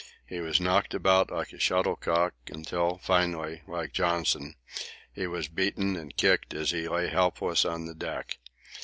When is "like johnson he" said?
3.67-5.27